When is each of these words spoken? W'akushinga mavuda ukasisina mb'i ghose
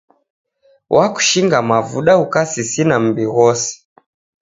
W'akushinga 0.95 1.57
mavuda 1.69 2.11
ukasisina 2.25 2.95
mb'i 3.05 3.25
ghose 3.33 3.71